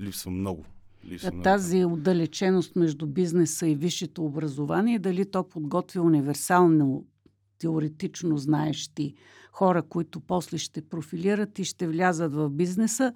липсва 0.00 0.30
много. 0.30 0.64
Липсва. 1.04 1.42
Тази 1.42 1.84
отдалеченост 1.84 2.76
между 2.76 3.06
бизнеса 3.06 3.66
и 3.66 3.74
висшето 3.74 4.24
образование, 4.24 4.98
дали 4.98 5.30
то 5.30 5.48
подготвя 5.48 6.02
универсално 6.02 7.06
теоретично 7.58 8.38
знаещи 8.38 9.14
хора, 9.52 9.82
които 9.82 10.20
после 10.20 10.58
ще 10.58 10.88
профилират 10.88 11.58
и 11.58 11.64
ще 11.64 11.86
влязат 11.86 12.34
в 12.34 12.50
бизнеса, 12.50 13.14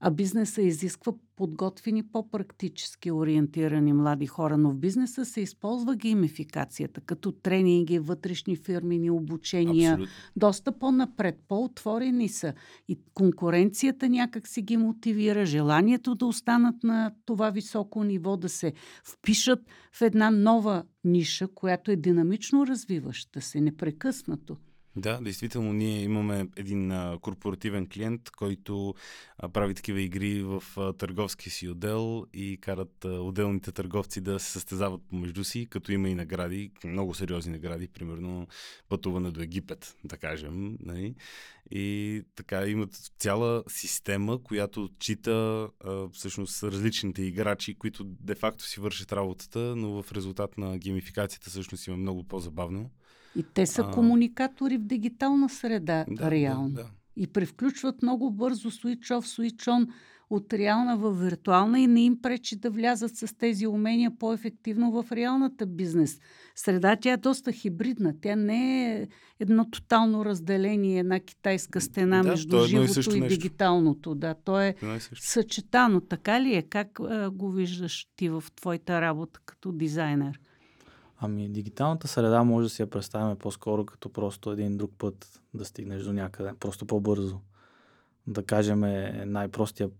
а 0.00 0.10
бизнеса 0.10 0.62
изисква 0.62 1.12
подготвени, 1.36 2.02
по-практически 2.02 3.12
ориентирани 3.12 3.92
млади 3.92 4.26
хора. 4.26 4.56
Но 4.56 4.70
в 4.70 4.76
бизнеса 4.76 5.24
се 5.24 5.40
използва 5.40 5.96
геймификацията, 5.96 7.00
като 7.00 7.32
тренинги, 7.32 7.98
вътрешни 7.98 8.56
фирмини, 8.56 9.10
обучения. 9.10 9.92
Абсолютно. 9.92 10.14
Доста 10.36 10.72
по-напред, 10.72 11.38
по-отворени 11.48 12.28
са. 12.28 12.54
И 12.88 12.98
конкуренцията 13.14 14.08
някак 14.08 14.48
си 14.48 14.62
ги 14.62 14.76
мотивира, 14.76 15.46
желанието 15.46 16.14
да 16.14 16.26
останат 16.26 16.84
на 16.84 17.12
това 17.24 17.50
високо 17.50 18.04
ниво, 18.04 18.36
да 18.36 18.48
се 18.48 18.72
впишат 19.04 19.60
в 19.92 20.02
една 20.02 20.30
нова 20.30 20.84
ниша, 21.04 21.48
която 21.48 21.90
е 21.90 21.96
динамично 21.96 22.66
развиваща 22.66 23.40
се 23.40 23.60
непрекъснато. 23.60 24.56
Да, 24.96 25.18
действително 25.22 25.72
ние 25.72 26.02
имаме 26.02 26.48
един 26.56 26.92
а, 26.92 27.18
корпоративен 27.20 27.88
клиент, 27.88 28.30
който 28.30 28.94
а, 29.38 29.48
прави 29.48 29.74
такива 29.74 30.00
игри 30.00 30.42
в 30.42 30.62
а, 30.76 30.92
търговския 30.92 31.52
си 31.52 31.68
отдел 31.68 32.26
и 32.34 32.58
карат 32.60 33.04
а, 33.04 33.08
отделните 33.08 33.72
търговци 33.72 34.20
да 34.20 34.38
се 34.38 34.50
състезават 34.50 35.02
помежду 35.10 35.44
си, 35.44 35.66
като 35.70 35.92
има 35.92 36.08
и 36.08 36.14
награди, 36.14 36.70
много 36.84 37.14
сериозни 37.14 37.52
награди, 37.52 37.88
примерно 37.88 38.46
пътуване 38.88 39.30
до 39.30 39.40
Египет, 39.40 39.96
да 40.04 40.16
кажем. 40.16 40.76
Нали? 40.80 41.14
И 41.70 42.22
така 42.34 42.66
имат 42.66 43.12
цяла 43.18 43.62
система, 43.68 44.42
която 44.42 44.84
отчита 44.84 45.68
а, 45.84 46.08
всъщност 46.08 46.62
различните 46.62 47.22
играчи, 47.22 47.74
които 47.74 48.04
де-факто 48.04 48.64
си 48.64 48.80
вършат 48.80 49.12
работата, 49.12 49.58
но 49.76 50.02
в 50.02 50.12
резултат 50.12 50.58
на 50.58 50.78
геймификацията 50.78 51.50
всъщност 51.50 51.86
има 51.86 51.96
много 51.96 52.24
по-забавно. 52.24 52.90
И 53.36 53.44
те 53.54 53.66
са 53.66 53.82
а... 53.82 53.90
комуникатори 53.90 54.76
в 54.76 54.84
дигитална 54.84 55.48
среда, 55.48 56.04
да, 56.08 56.30
реално. 56.30 56.68
Да, 56.68 56.82
да. 56.82 56.90
И 57.16 57.26
превключват 57.26 58.02
много 58.02 58.30
бързо 58.30 58.70
switch 58.70 59.04
off, 59.04 59.40
switch 59.40 59.64
on 59.64 59.88
от 60.30 60.52
реална 60.52 60.96
в 60.96 61.12
виртуална 61.12 61.80
и 61.80 61.86
не 61.86 62.04
им 62.04 62.22
пречи 62.22 62.56
да 62.56 62.70
влязат 62.70 63.16
с 63.16 63.36
тези 63.38 63.66
умения 63.66 64.12
по-ефективно 64.18 64.90
в 64.90 65.12
реалната 65.12 65.66
бизнес 65.66 66.18
среда. 66.54 66.96
Тя 66.96 67.12
е 67.12 67.16
доста 67.16 67.52
хибридна. 67.52 68.14
Тя 68.20 68.36
не 68.36 68.92
е 68.92 69.08
едно 69.40 69.70
тотално 69.70 70.24
разделение, 70.24 70.98
една 70.98 71.20
китайска 71.20 71.80
стена 71.80 72.22
да, 72.22 72.28
между 72.28 72.64
е 72.64 72.66
живото 72.66 73.16
и, 73.16 73.18
и 73.18 73.28
дигиталното. 73.28 74.14
Да, 74.14 74.34
то 74.34 74.60
е, 74.60 74.68
е 74.68 75.00
съчетано. 75.14 76.00
Така 76.00 76.40
ли 76.40 76.54
е? 76.54 76.62
Как 76.62 77.00
а, 77.00 77.30
го 77.30 77.50
виждаш 77.50 78.06
ти 78.16 78.28
в 78.28 78.44
твоята 78.56 79.00
работа 79.00 79.40
като 79.44 79.72
дизайнер? 79.72 80.40
Ами, 81.18 81.48
дигиталната 81.48 82.08
среда 82.08 82.44
може 82.44 82.66
да 82.66 82.70
си 82.70 82.82
я 82.82 82.90
представяме 82.90 83.36
по-скоро 83.36 83.86
като 83.86 84.12
просто 84.12 84.52
един 84.52 84.76
друг 84.76 84.92
път 84.98 85.42
да 85.54 85.64
стигнеш 85.64 86.02
до 86.02 86.12
някъде, 86.12 86.50
просто 86.60 86.86
по-бързо. 86.86 87.40
Да 88.26 88.44
кажем 88.44 88.84
е 88.84 89.24
най-простия 89.26 89.90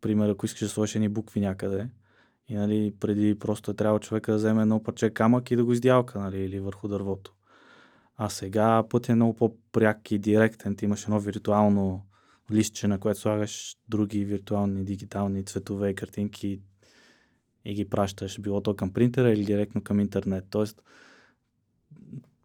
пример, 0.00 0.28
ако 0.28 0.46
искаш 0.46 0.60
да 0.60 0.68
сложиш 0.68 0.94
едни 0.94 1.08
букви 1.08 1.40
някъде, 1.40 1.88
и 2.48 2.54
нали, 2.54 2.94
преди 3.00 3.38
просто 3.38 3.70
е 3.70 3.74
трябва 3.74 4.00
човека 4.00 4.32
да 4.32 4.38
вземе 4.38 4.62
едно 4.62 4.82
парче 4.82 5.10
камък 5.10 5.50
и 5.50 5.56
да 5.56 5.64
го 5.64 5.72
издялка, 5.72 6.18
нали, 6.18 6.38
или 6.38 6.60
върху 6.60 6.88
дървото. 6.88 7.34
А 8.16 8.28
сега 8.28 8.84
път 8.90 9.08
е 9.08 9.14
много 9.14 9.34
по-пряк 9.34 10.10
и 10.10 10.18
директен. 10.18 10.76
Ти 10.76 10.84
имаш 10.84 11.04
едно 11.04 11.20
виртуално 11.20 12.06
листче, 12.52 12.88
на 12.88 12.98
което 12.98 13.20
слагаш 13.20 13.76
други 13.88 14.24
виртуални 14.24 14.84
дигитални 14.84 15.44
цветове 15.44 15.90
и 15.90 15.94
картинки 15.94 16.60
и 17.64 17.74
ги 17.74 17.88
пращаш, 17.88 18.40
било 18.40 18.60
то 18.60 18.76
към 18.76 18.92
принтера 18.92 19.32
или 19.32 19.44
директно 19.44 19.82
към 19.82 20.00
интернет. 20.00 20.44
Тоест, 20.50 20.82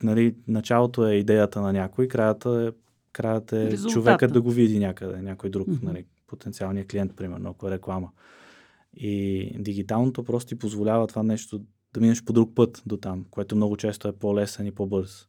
нали, 0.04 0.36
началото 0.48 1.08
е 1.08 1.16
идеята 1.16 1.62
на 1.62 1.74
някой, 1.74 2.08
краят 2.08 2.46
е, 2.46 2.72
краят 3.12 3.54
е 3.54 3.72
Резултата. 3.72 3.94
човекът 3.94 4.34
да 4.34 4.42
го 4.42 4.52
види 4.52 4.80
някъде, 4.80 5.22
някой 5.22 5.50
друг, 5.50 5.68
нали, 5.82 6.06
потенциалният 6.28 6.88
клиент, 6.88 7.16
примерно, 7.16 7.50
ако 7.50 7.68
е 7.68 7.72
реклама. 7.72 8.12
И 8.94 9.52
дигиталното 9.60 10.24
просто 10.24 10.50
ти 10.50 10.60
позволява 10.60 11.08
това 11.08 11.24
нещо 11.24 11.62
да 11.94 12.02
минеш 12.02 12.24
по 12.24 12.34
друг 12.34 12.56
път 12.56 12.84
до 12.86 12.98
там, 12.98 13.26
което 13.30 13.56
много 13.56 13.78
често 13.78 14.08
е 14.08 14.12
по-лесен 14.12 14.68
и 14.68 14.72
по-бърз. 14.72 15.28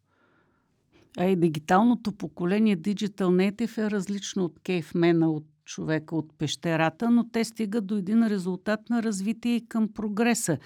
А 1.19 1.25
и 1.25 1.37
дигиталното 1.37 2.13
поколение 2.13 2.77
Digital 2.77 3.53
Native 3.53 3.87
е 3.87 3.91
различно 3.91 4.45
от 4.45 4.61
кейфмена, 4.61 5.31
от 5.31 5.45
човека 5.65 6.17
от 6.17 6.39
пещерата, 6.39 7.11
но 7.11 7.29
те 7.29 7.45
стигат 7.45 7.87
до 7.87 7.97
един 7.97 8.27
резултат 8.27 8.81
на 8.91 9.03
развитие 9.03 9.57
и 9.57 9.69
към 9.69 9.89
прогреса. 9.93 10.59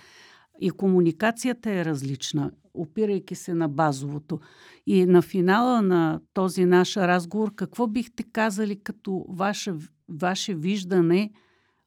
И 0.60 0.70
комуникацията 0.70 1.70
е 1.70 1.84
различна, 1.84 2.50
опирайки 2.74 3.34
се 3.34 3.54
на 3.54 3.68
базовото. 3.68 4.40
И 4.86 5.06
на 5.06 5.22
финала 5.22 5.82
на 5.82 6.20
този 6.34 6.64
наш 6.64 6.96
разговор, 6.96 7.54
какво 7.54 7.86
бихте 7.86 8.22
казали 8.22 8.80
като 8.82 9.26
ваше, 9.28 9.72
ваше 10.10 10.54
виждане 10.54 11.32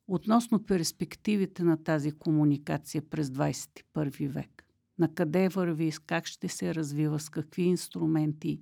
относно 0.08 0.66
перспективите 0.66 1.64
на 1.64 1.84
тази 1.84 2.12
комуникация 2.12 3.02
през 3.10 3.30
21 3.30 4.28
век? 4.28 4.64
На 5.00 5.14
къде 5.14 5.50
върви, 5.50 5.92
с 5.92 6.00
как 6.00 6.26
ще 6.26 6.48
се 6.48 6.76
развива, 6.76 7.20
с 7.20 7.30
какви 7.30 7.64
инструменти? 7.64 8.62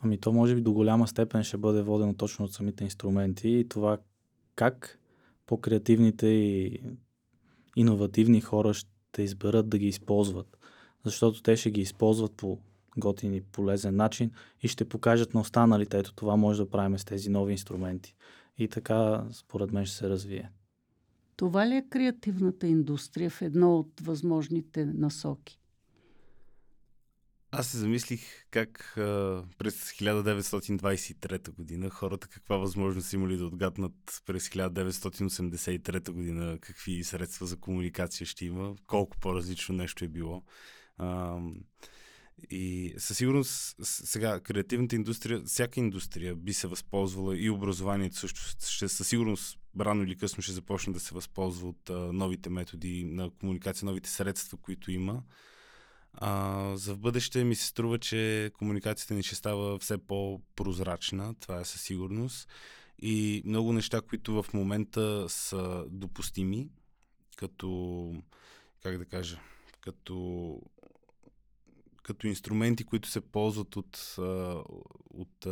Ами 0.00 0.18
то 0.18 0.32
може 0.32 0.54
би 0.54 0.60
до 0.60 0.72
голяма 0.72 1.08
степен 1.08 1.42
ще 1.42 1.56
бъде 1.56 1.82
водено 1.82 2.14
точно 2.14 2.44
от 2.44 2.52
самите 2.52 2.84
инструменти 2.84 3.48
и 3.48 3.68
това 3.68 3.98
как 4.54 4.98
по-креативните 5.46 6.26
и 6.26 6.80
иновативни 7.76 8.40
хора 8.40 8.74
ще 8.74 9.22
изберат 9.22 9.68
да 9.68 9.78
ги 9.78 9.86
използват. 9.86 10.58
Защото 11.04 11.42
те 11.42 11.56
ще 11.56 11.70
ги 11.70 11.80
използват 11.80 12.32
по 12.32 12.58
готин 12.98 13.34
и 13.34 13.40
полезен 13.40 13.96
начин 13.96 14.30
и 14.62 14.68
ще 14.68 14.88
покажат 14.88 15.34
на 15.34 15.40
останалите, 15.40 15.98
ето 15.98 16.14
това 16.14 16.36
може 16.36 16.62
да 16.62 16.70
правим 16.70 16.98
с 16.98 17.04
тези 17.04 17.30
нови 17.30 17.52
инструменти. 17.52 18.14
И 18.58 18.68
така, 18.68 19.24
според 19.32 19.72
мен, 19.72 19.86
ще 19.86 19.96
се 19.96 20.08
развие. 20.08 20.50
Това 21.36 21.68
ли 21.68 21.74
е 21.74 21.88
креативната 21.90 22.66
индустрия 22.66 23.30
в 23.30 23.42
едно 23.42 23.76
от 23.76 24.00
възможните 24.00 24.86
насоки? 24.86 25.58
Аз 27.54 27.66
се 27.66 27.78
замислих 27.78 28.20
как 28.50 28.96
а, 28.96 29.44
през 29.58 29.92
1923 29.92 31.54
година 31.54 31.90
хората 31.90 32.28
каква 32.28 32.56
възможност 32.56 33.08
са 33.08 33.16
имали 33.16 33.36
да 33.36 33.46
отгаднат 33.46 34.22
през 34.26 34.48
1983 34.48 36.10
година 36.10 36.58
какви 36.60 37.04
средства 37.04 37.46
за 37.46 37.56
комуникация 37.56 38.26
ще 38.26 38.44
има, 38.44 38.74
колко 38.86 39.16
по-различно 39.18 39.74
нещо 39.74 40.04
е 40.04 40.08
било. 40.08 40.42
А, 40.98 41.38
и 42.50 42.94
със 42.98 43.18
сигурност 43.18 43.76
сега 43.82 44.40
креативната 44.40 44.96
индустрия, 44.96 45.42
всяка 45.46 45.80
индустрия 45.80 46.34
би 46.34 46.52
се 46.52 46.66
възползвала 46.66 47.38
и 47.38 47.50
образованието 47.50 48.16
също 48.16 48.40
ще 48.68 48.88
със 48.88 49.08
сигурност 49.08 49.58
рано 49.80 50.02
или 50.02 50.16
късно 50.16 50.42
ще 50.42 50.52
започне 50.52 50.92
да 50.92 51.00
се 51.00 51.14
възползва 51.14 51.68
от 51.68 51.90
а, 51.90 52.12
новите 52.12 52.50
методи 52.50 53.04
на 53.04 53.30
комуникация, 53.30 53.86
новите 53.86 54.10
средства, 54.10 54.58
които 54.58 54.90
има. 54.90 55.22
А, 56.12 56.76
за 56.76 56.94
в 56.94 56.98
бъдеще 56.98 57.44
ми 57.44 57.54
се 57.54 57.66
струва, 57.66 57.98
че 57.98 58.50
комуникацията 58.54 59.14
ни 59.14 59.22
ще 59.22 59.34
става 59.34 59.78
все 59.78 59.98
по-прозрачна, 59.98 61.34
това 61.34 61.60
е 61.60 61.64
със 61.64 61.80
сигурност. 61.80 62.48
И 63.02 63.42
много 63.44 63.72
неща, 63.72 64.00
които 64.00 64.42
в 64.42 64.54
момента 64.54 65.26
са 65.28 65.84
допустими, 65.88 66.68
като, 67.36 68.12
как 68.82 68.98
да 68.98 69.04
кажа, 69.04 69.40
като, 69.80 70.60
като 72.02 72.26
инструменти, 72.26 72.84
които 72.84 73.08
се 73.08 73.20
ползват 73.20 73.76
от, 73.76 74.16
от 75.10 75.46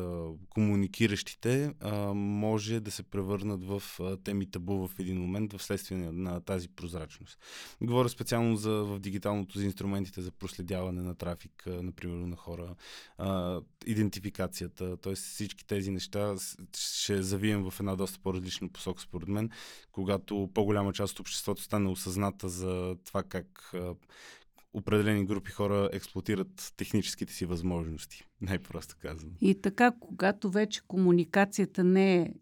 комуникиращите, 0.48 1.74
може 2.14 2.80
да 2.80 2.90
се 2.90 3.02
превърнат 3.02 3.64
в 3.64 3.82
теми 4.24 4.50
табу 4.50 4.88
в 4.88 4.98
един 4.98 5.18
момент, 5.20 5.58
вследствие 5.58 5.98
на, 5.98 6.12
на 6.12 6.40
тази 6.40 6.68
прозрачност. 6.68 7.38
Говоря 7.82 8.08
специално 8.08 8.56
за, 8.56 8.70
в 8.70 8.98
дигиталното 8.98 9.58
за 9.58 9.64
инструментите 9.64 10.20
за 10.20 10.30
проследяване 10.30 11.02
на 11.02 11.14
трафик, 11.14 11.64
например, 11.66 12.26
на 12.26 12.36
хора, 12.36 12.74
идентификацията, 13.86 14.96
т.е. 14.96 15.14
всички 15.14 15.66
тези 15.66 15.90
неща 15.90 16.34
ще 16.76 17.22
завием 17.22 17.70
в 17.70 17.80
една 17.80 17.96
доста 17.96 18.18
по-различна 18.18 18.68
посока, 18.68 19.02
според 19.02 19.28
мен, 19.28 19.50
когато 19.92 20.50
по-голяма 20.54 20.92
част 20.92 21.12
от 21.12 21.20
обществото 21.20 21.62
стане 21.62 21.88
осъзната 21.88 22.48
за 22.48 22.96
това 23.04 23.22
как 23.22 23.72
определени 24.72 25.24
групи 25.24 25.50
хора 25.50 25.88
експлуатират 25.92 26.72
техническите 26.76 27.32
си 27.32 27.46
възможности, 27.46 28.24
най-просто 28.40 28.96
казвам. 29.02 29.32
И 29.40 29.60
така, 29.62 29.92
когато 30.00 30.50
вече 30.50 30.82
комуникацията 30.86 31.84
не 31.84 32.16
е 32.16 32.34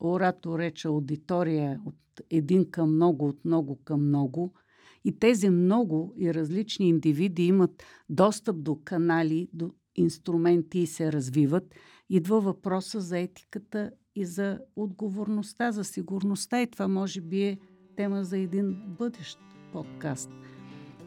оратор 0.00 0.58
рече 0.58 0.88
аудитория 0.88 1.80
от 1.86 1.96
един 2.30 2.70
към 2.70 2.94
много, 2.94 3.28
от 3.28 3.44
много 3.44 3.78
към 3.84 4.06
много, 4.08 4.54
и 5.04 5.18
тези 5.18 5.50
много 5.50 6.14
и 6.16 6.34
различни 6.34 6.88
индивиди 6.88 7.46
имат 7.46 7.82
достъп 8.08 8.62
до 8.62 8.78
канали, 8.84 9.48
до 9.52 9.70
инструменти 9.96 10.78
и 10.78 10.86
се 10.86 11.12
развиват, 11.12 11.74
идва 12.08 12.40
въпроса 12.40 13.00
за 13.00 13.18
етиката 13.18 13.90
и 14.14 14.24
за 14.24 14.58
отговорността, 14.76 15.72
за 15.72 15.84
сигурността. 15.84 16.62
И 16.62 16.70
това 16.70 16.88
може 16.88 17.20
би 17.20 17.42
е 17.42 17.58
тема 17.96 18.24
за 18.24 18.38
един 18.38 18.76
бъдещ 18.98 19.38
подкаст. 19.72 20.30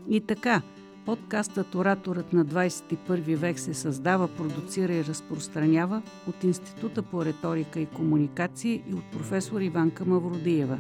И 0.09 0.21
така, 0.21 0.61
подкастът 1.05 1.75
Ораторът 1.75 2.33
на 2.33 2.45
21 2.45 3.35
век 3.35 3.59
се 3.59 3.73
създава, 3.73 4.27
продуцира 4.27 4.93
и 4.93 5.05
разпространява 5.05 6.01
от 6.27 6.43
Института 6.43 7.01
по 7.01 7.25
риторика 7.25 7.79
и 7.79 7.85
комуникация 7.85 8.81
и 8.89 8.93
от 8.93 9.03
професор 9.11 9.61
Иванка 9.61 10.05
Мавродиева. 10.05 10.77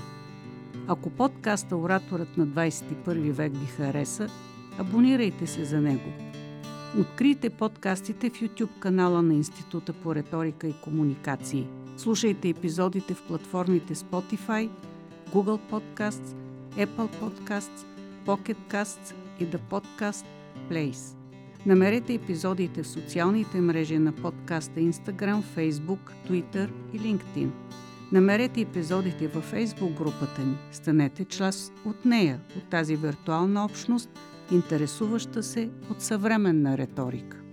Ако 0.87 1.09
подкаста 1.09 1.77
Ораторът 1.77 2.37
на 2.37 2.47
21 2.47 3.31
век 3.31 3.53
ви 3.57 3.65
хареса, 3.65 4.27
абонирайте 4.77 5.47
се 5.47 5.65
за 5.65 5.81
него. 5.81 6.13
Открийте 6.99 7.49
подкастите 7.49 8.29
в 8.29 8.33
YouTube 8.33 8.79
канала 8.79 9.21
на 9.21 9.33
Института 9.33 9.93
по 9.93 10.15
риторика 10.15 10.67
и 10.67 10.73
комуникации. 10.83 11.67
Слушайте 11.97 12.49
епизодите 12.49 13.13
в 13.13 13.23
платформите 13.27 13.95
Spotify, 13.95 14.69
Google 15.33 15.59
Podcasts, 15.71 16.35
Apple 16.77 17.09
Podcasts, 17.21 17.94
Pocket 18.25 18.57
Casts 18.71 19.13
и 19.39 19.45
The 19.45 19.59
Podcast 19.71 20.25
Place. 20.69 21.15
Намерете 21.65 22.13
епизодите 22.13 22.83
в 22.83 22.87
социалните 22.87 23.61
мрежи 23.61 23.99
на 23.99 24.11
подкаста 24.11 24.79
Instagram, 24.79 25.41
Facebook, 25.57 26.11
Twitter 26.29 26.69
и 26.93 26.99
LinkedIn. 26.99 27.49
Намерете 28.11 28.61
епизодите 28.61 29.27
във 29.27 29.53
Facebook 29.53 29.93
групата 29.97 30.41
ни. 30.41 30.55
Станете 30.71 31.25
част 31.25 31.73
от 31.85 32.05
нея, 32.05 32.39
от 32.57 32.69
тази 32.69 32.95
виртуална 32.95 33.65
общност, 33.65 34.09
интересуваща 34.51 35.43
се 35.43 35.69
от 35.89 36.01
съвременна 36.01 36.77
риторика. 36.77 37.44